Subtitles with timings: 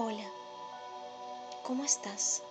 [0.00, 0.30] Hola,
[1.64, 2.44] ¿cómo estás?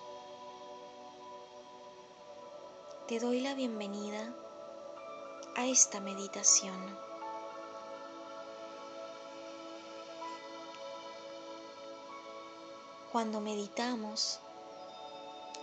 [3.08, 4.36] Te doy la bienvenida
[5.56, 6.76] a esta meditación.
[13.14, 14.42] Cuando meditamos,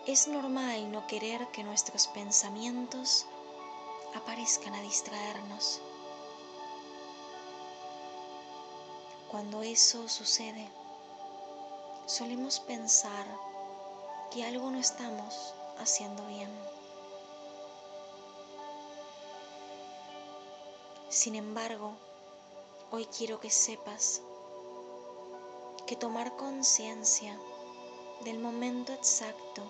[0.06, 3.26] es normal no querer que nuestros pensamientos
[4.14, 5.82] aparezcan a distraernos.
[9.30, 10.66] Cuando eso sucede,
[12.06, 13.26] solemos pensar
[14.30, 16.50] que algo no estamos haciendo bien.
[21.08, 21.92] Sin embargo,
[22.90, 24.20] hoy quiero que sepas
[25.86, 27.38] que tomar conciencia
[28.24, 29.62] del momento exacto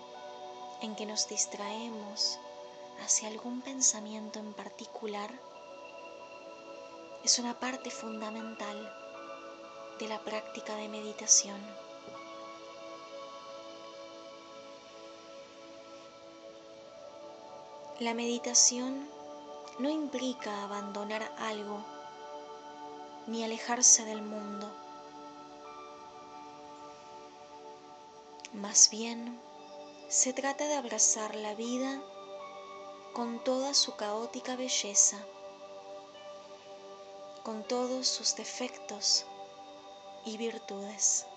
[0.81, 2.39] en que nos distraemos
[3.03, 5.31] hacia algún pensamiento en particular
[7.23, 8.93] es una parte fundamental
[9.99, 11.84] de la práctica de meditación.
[17.99, 19.07] La meditación
[19.79, 21.81] no implica abandonar algo
[23.25, 24.69] ni alejarse del mundo.
[28.51, 29.39] Más bien,
[30.09, 32.01] se trata de abrazar la vida
[33.13, 35.17] con toda su caótica belleza,
[37.43, 39.25] con todos sus defectos
[40.25, 41.27] y virtudes.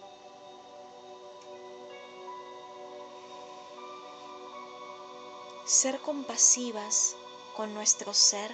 [5.69, 7.15] Ser compasivas
[7.55, 8.51] con nuestro ser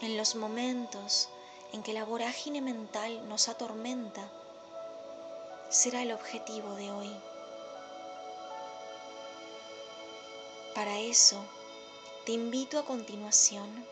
[0.00, 1.28] en los momentos
[1.74, 4.26] en que la vorágine mental nos atormenta
[5.68, 7.14] será el objetivo de hoy.
[10.74, 11.38] Para eso,
[12.24, 13.86] te invito a continuación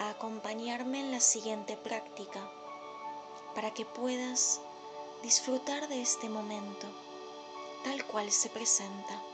[0.00, 2.50] a acompañarme en la siguiente práctica
[3.54, 4.60] para que puedas
[5.22, 6.88] disfrutar de este momento
[7.84, 9.29] tal cual se presenta.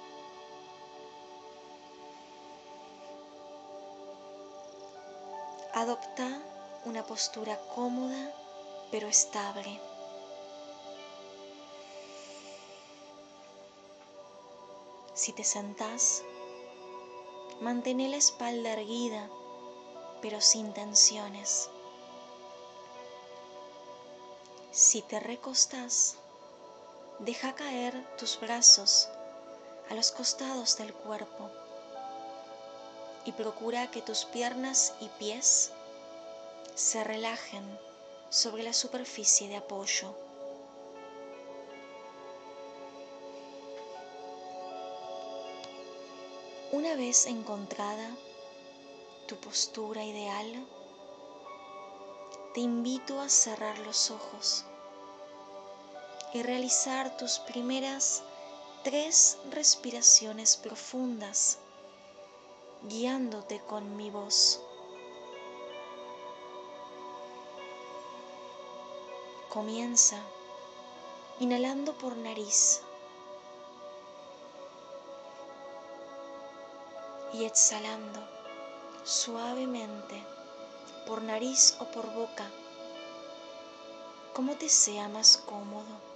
[5.79, 6.27] Adopta
[6.87, 8.35] una postura cómoda
[8.91, 9.79] pero estable.
[15.13, 16.23] Si te sentás,
[17.61, 19.29] mantén la espalda erguida
[20.23, 21.69] pero sin tensiones.
[24.71, 26.17] Si te recostas,
[27.19, 29.11] deja caer tus brazos
[29.91, 31.51] a los costados del cuerpo
[33.27, 35.73] y procura que tus piernas y pies
[36.77, 37.79] se relajen
[38.31, 40.15] sobre la superficie de apoyo.
[46.71, 48.11] Una vez encontrada
[49.27, 50.67] tu postura ideal,
[52.55, 54.65] te invito a cerrar los ojos
[56.33, 58.23] y realizar tus primeras
[58.85, 61.59] tres respiraciones profundas
[62.89, 64.61] guiándote con mi voz.
[69.49, 70.21] Comienza
[71.41, 72.83] inhalando por nariz
[77.33, 78.21] y exhalando
[79.05, 80.23] suavemente
[81.07, 82.49] por nariz o por boca,
[84.33, 86.16] como te sea más cómodo.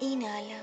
[0.00, 0.58] Inhala.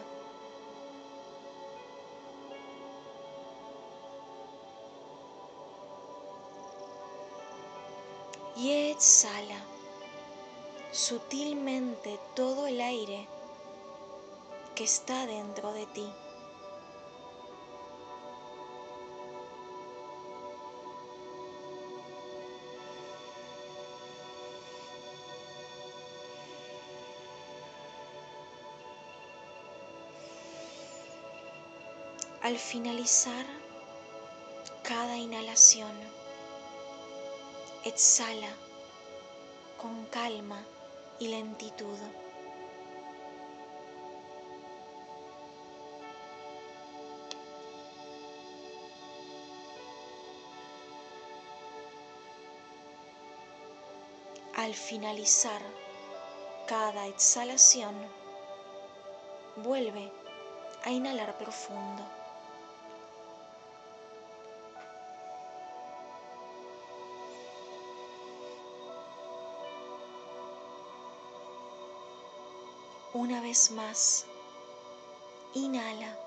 [8.56, 9.60] Y exhala
[10.92, 13.28] sutilmente todo el aire
[14.74, 16.12] que está dentro de ti.
[32.48, 33.46] Al finalizar
[34.82, 35.92] cada inhalación,
[37.84, 38.48] exhala
[39.76, 40.64] con calma
[41.20, 41.98] y lentitud.
[54.56, 55.62] Al finalizar
[56.66, 57.94] cada exhalación,
[59.58, 60.10] vuelve
[60.86, 62.17] a inhalar profundo.
[73.14, 74.26] Una vez más,
[75.54, 76.18] inhala.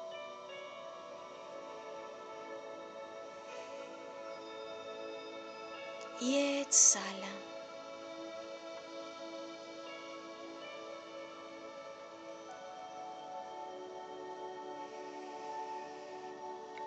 [6.21, 7.29] Y exhala.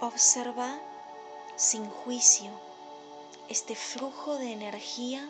[0.01, 0.79] Observa
[1.55, 2.51] sin juicio
[3.47, 5.29] este flujo de energía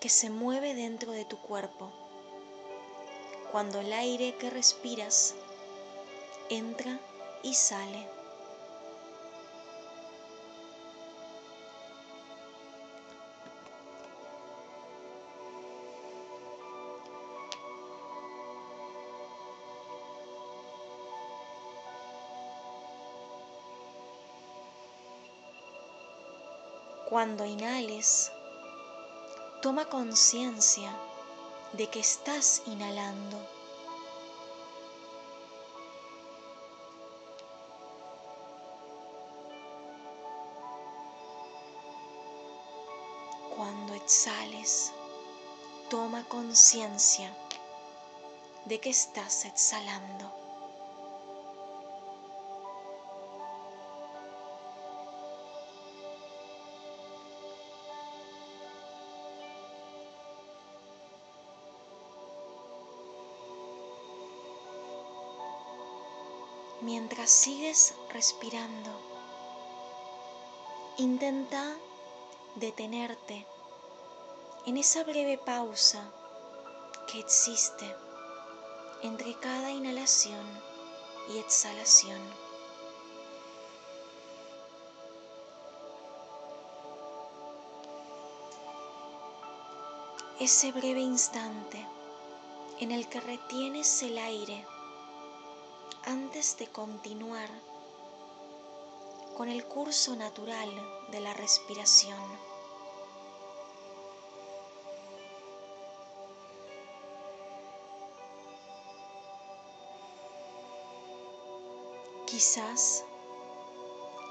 [0.00, 2.09] que se mueve dentro de tu cuerpo
[3.50, 5.34] cuando el aire que respiras
[6.48, 6.98] entra
[7.42, 8.06] y sale.
[27.08, 28.30] Cuando inhales,
[29.62, 30.92] toma conciencia
[31.72, 33.38] de que estás inhalando.
[43.54, 44.92] Cuando exhales,
[45.88, 47.32] toma conciencia
[48.64, 50.39] de que estás exhalando.
[66.82, 68.90] Mientras sigues respirando.
[70.96, 71.76] Intenta
[72.56, 73.46] detenerte
[74.66, 76.10] en esa breve pausa
[77.10, 77.94] que existe
[79.02, 80.46] entre cada inhalación
[81.32, 82.20] y exhalación.
[90.38, 91.86] Ese breve instante
[92.78, 94.64] en el que retienes el aire
[96.04, 97.48] antes de continuar
[99.36, 100.70] con el curso natural
[101.10, 102.18] de la respiración.
[112.26, 113.04] Quizás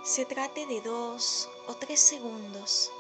[0.04, 2.92] se trate de dos o tres segundos,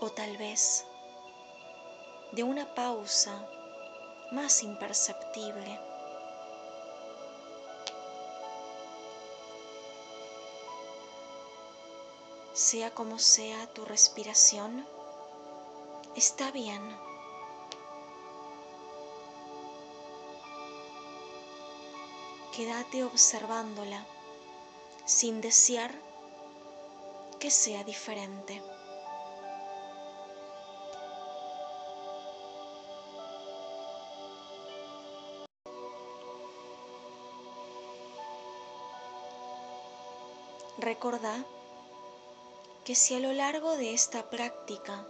[0.00, 0.86] o tal vez
[2.32, 3.46] de una pausa
[4.32, 5.89] más imperceptible.
[12.60, 14.86] Sea como sea tu respiración,
[16.14, 16.82] está bien.
[22.54, 24.04] Quédate observándola
[25.06, 25.90] sin desear
[27.38, 28.62] que sea diferente.
[40.76, 41.42] Recordá
[42.90, 45.06] que si a lo largo de esta práctica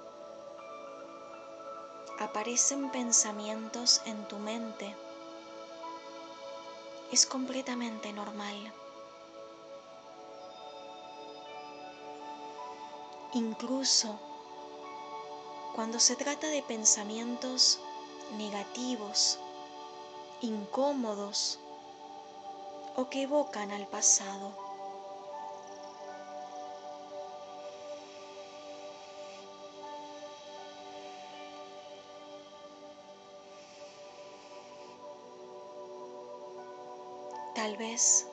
[2.19, 4.95] aparecen pensamientos en tu mente,
[7.11, 8.71] es completamente normal.
[13.33, 14.21] Incluso
[15.75, 17.81] cuando se trata de pensamientos
[18.37, 19.39] negativos,
[20.43, 21.59] incómodos
[22.95, 24.70] o que evocan al pasado.
[37.55, 38.27] Tal vez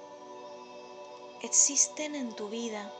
[1.41, 2.91] existen en tu vida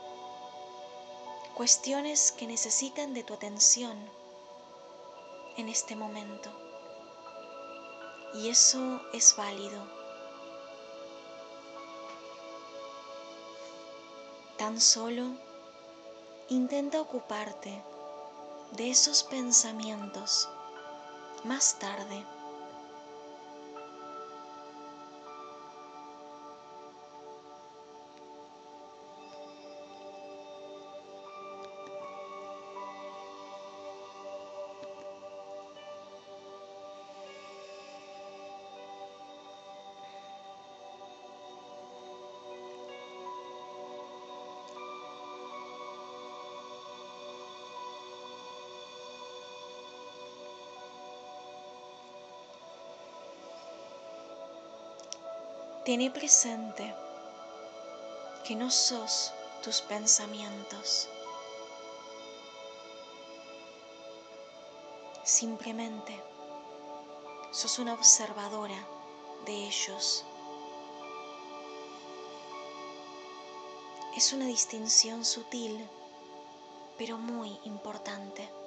[1.54, 3.96] cuestiones que necesitan de tu atención
[5.56, 6.50] en este momento.
[8.34, 9.82] Y eso es válido.
[14.56, 15.24] Tan solo
[16.48, 17.82] intenta ocuparte
[18.72, 20.48] de esos pensamientos
[21.44, 22.37] más tarde.
[55.88, 56.94] Tiene presente
[58.44, 59.32] que no sos
[59.64, 61.08] tus pensamientos.
[65.24, 66.22] Simplemente
[67.52, 68.86] sos una observadora
[69.46, 70.26] de ellos.
[74.14, 75.88] Es una distinción sutil,
[76.98, 78.57] pero muy importante.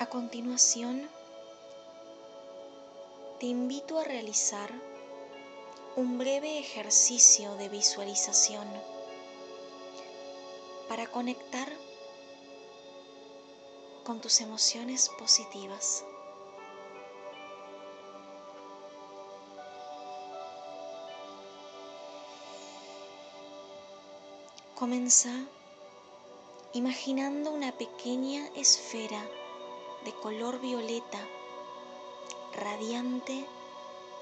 [0.00, 1.10] A continuación,
[3.38, 4.70] te invito a realizar
[5.94, 8.66] un breve ejercicio de visualización
[10.88, 11.70] para conectar
[14.04, 16.02] con tus emociones positivas.
[24.76, 25.44] Comienza
[26.72, 29.22] imaginando una pequeña esfera
[30.04, 31.18] de color violeta,
[32.52, 33.46] radiante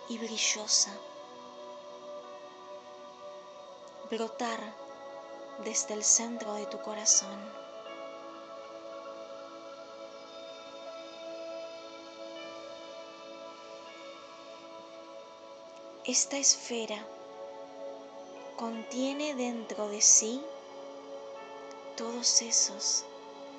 [0.08, 0.92] y brillosa,
[4.10, 4.60] brotar
[5.64, 7.38] desde el centro de tu corazón.
[16.04, 17.06] Esta esfera
[18.56, 20.42] contiene dentro de sí
[21.96, 23.04] todos esos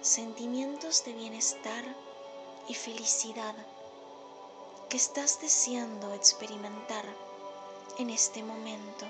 [0.02, 1.86] sentimientos de bienestar
[2.70, 3.56] y felicidad
[4.90, 7.04] que estás deseando experimentar
[7.98, 9.06] en este momento.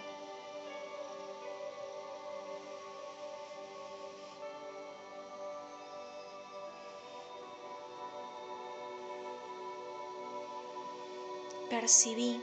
[11.70, 12.42] Percibí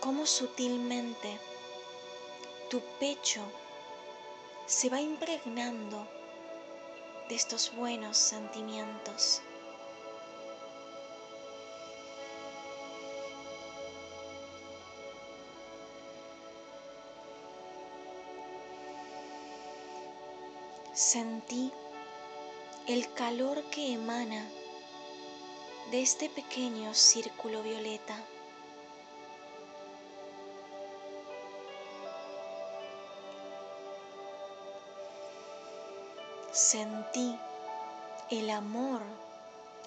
[0.00, 1.38] cómo sutilmente
[2.70, 3.42] tu pecho
[4.66, 6.06] se va impregnando
[7.28, 9.42] de estos buenos sentimientos.
[21.00, 21.72] Sentí
[22.86, 24.46] el calor que emana
[25.90, 28.22] de este pequeño círculo violeta.
[36.52, 37.34] sentí
[38.28, 39.00] el amor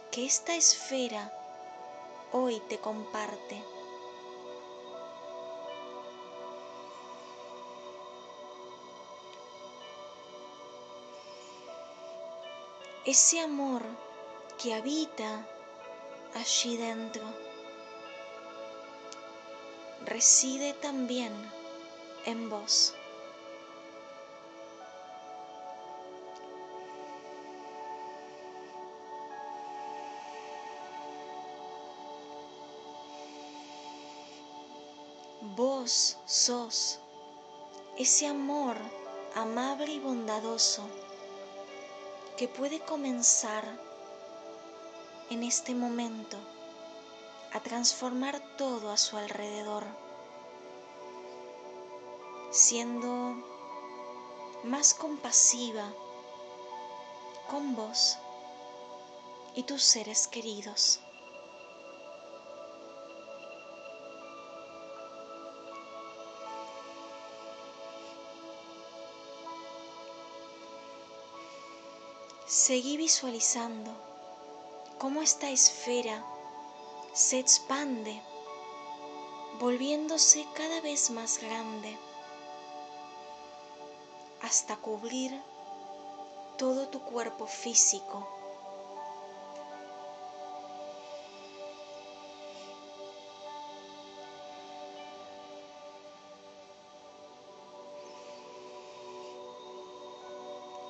[0.10, 1.32] que esta esfera
[2.32, 3.73] hoy te comparte.
[13.06, 13.82] Ese amor
[14.58, 15.46] que habita
[16.36, 17.22] allí dentro
[20.06, 21.34] reside también
[22.26, 22.94] en vos.
[35.58, 37.00] Vos sos
[37.98, 38.78] ese amor
[39.36, 40.84] amable y bondadoso
[42.38, 43.64] que puede comenzar
[45.30, 46.38] en este momento
[47.54, 49.84] a transformar todo a su alrededor,
[52.52, 53.36] siendo
[54.64, 55.94] más compasiva
[57.50, 58.18] con vos
[59.56, 61.00] y tus seres queridos.
[72.54, 73.92] Seguí visualizando
[75.00, 76.24] cómo esta esfera
[77.12, 78.22] se expande,
[79.60, 81.98] volviéndose cada vez más grande,
[84.44, 85.42] hasta cubrir
[86.60, 88.28] todo tu cuerpo físico.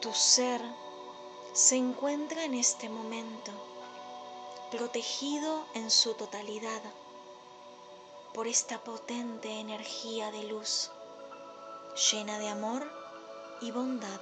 [0.02, 0.62] Tu ser
[1.54, 3.52] se encuentra en este momento
[4.72, 6.82] protegido en su totalidad
[8.34, 10.90] por esta potente energía de luz
[12.12, 12.92] llena de amor
[13.62, 14.20] y bondad.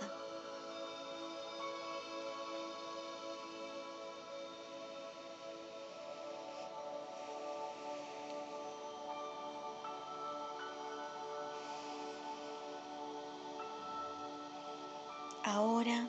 [15.45, 16.07] Ahora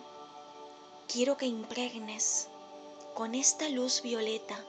[1.12, 2.48] quiero que impregnes
[3.12, 4.64] con esta luz violeta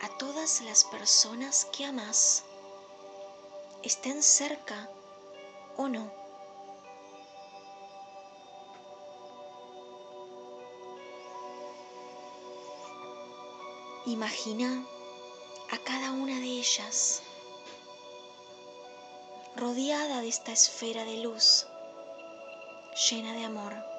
[0.00, 2.42] a todas las personas que amas,
[3.84, 4.90] estén cerca
[5.76, 6.10] o no.
[14.06, 14.84] Imagina
[15.70, 17.22] a cada una de ellas
[19.54, 21.68] rodeada de esta esfera de luz
[23.08, 23.95] llena de amor.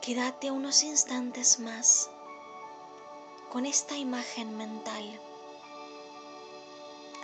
[0.00, 2.08] Quédate unos instantes más
[3.50, 5.04] con esta imagen mental.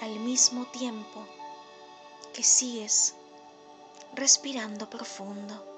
[0.03, 1.25] Al mismo tiempo,
[2.35, 3.15] que sigues
[4.13, 5.76] respirando profundo.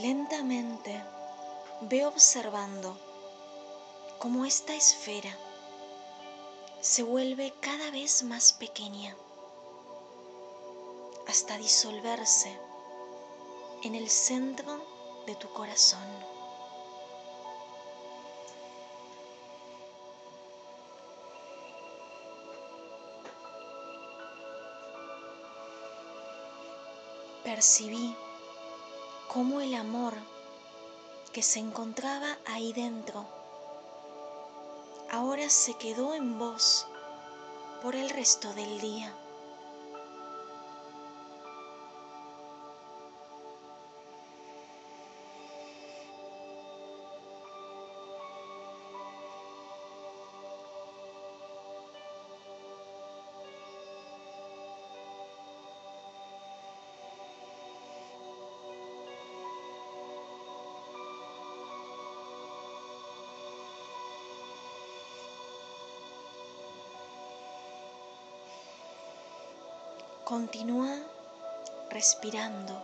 [0.00, 0.98] Lentamente
[1.82, 2.96] ve observando
[4.18, 5.36] cómo esta esfera
[6.80, 9.14] se vuelve cada vez más pequeña
[11.28, 12.58] hasta disolverse
[13.82, 14.82] en el centro
[15.26, 16.08] de tu corazón.
[27.44, 28.16] Percibí
[29.32, 30.14] cómo el amor
[31.32, 33.24] que se encontraba ahí dentro
[35.08, 36.88] ahora se quedó en vos
[37.80, 39.14] por el resto del día.
[70.30, 70.96] Continúa
[71.90, 72.80] respirando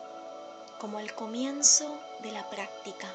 [0.81, 3.07] como el comienzo de la práctica.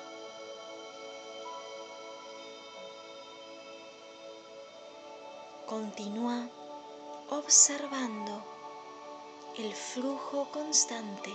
[5.66, 6.48] Continúa
[7.30, 8.42] observando
[9.58, 11.34] el flujo constante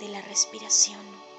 [0.00, 1.33] de la respiración.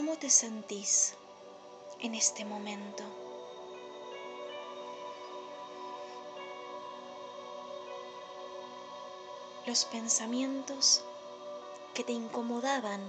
[0.00, 1.12] ¿Cómo te sentís
[2.00, 3.04] en este momento?
[9.66, 11.04] Los pensamientos
[11.92, 13.02] que te incomodaban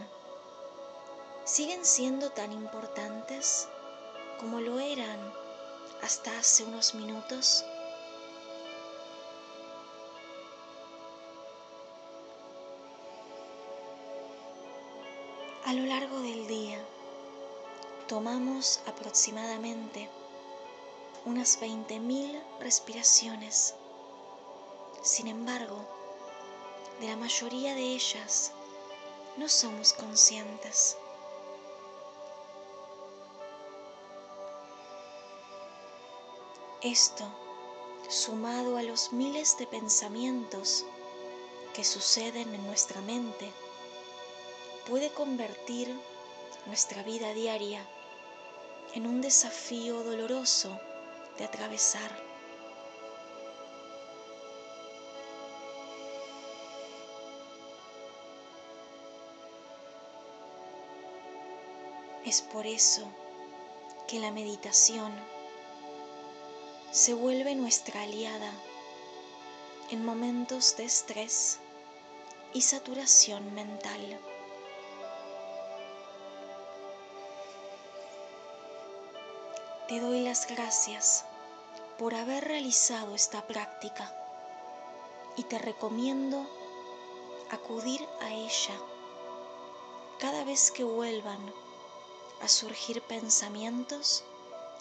[1.45, 3.69] siguen siendo tan importantes
[4.37, 5.33] como lo eran
[6.01, 7.63] hasta hace unos minutos.
[15.71, 16.85] A lo largo del día
[18.09, 20.09] tomamos aproximadamente
[21.23, 23.73] unas 20.000 respiraciones.
[25.01, 25.77] Sin embargo,
[26.99, 28.51] de la mayoría de ellas
[29.37, 30.97] no somos conscientes.
[36.81, 37.23] Esto,
[38.09, 40.83] sumado a los miles de pensamientos
[41.73, 43.53] que suceden en nuestra mente,
[44.87, 45.87] puede convertir
[46.65, 47.85] nuestra vida diaria
[48.93, 50.79] en un desafío doloroso
[51.37, 52.11] de atravesar.
[62.25, 63.07] Es por eso
[64.07, 65.11] que la meditación
[66.91, 68.51] se vuelve nuestra aliada
[69.89, 71.59] en momentos de estrés
[72.53, 74.19] y saturación mental.
[79.91, 81.25] Te doy las gracias
[81.99, 84.09] por haber realizado esta práctica
[85.35, 86.47] y te recomiendo
[87.49, 88.73] acudir a ella
[90.17, 91.53] cada vez que vuelvan
[92.41, 94.23] a surgir pensamientos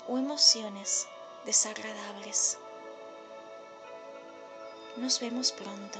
[0.06, 1.08] o emociones
[1.44, 2.58] desagradables.
[4.96, 5.98] Nos vemos pronto.